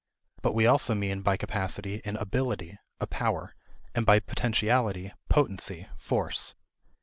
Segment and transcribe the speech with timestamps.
[0.41, 3.53] But we also mean by capacity an ability, a power;
[3.93, 6.55] and by potentiality potency, force.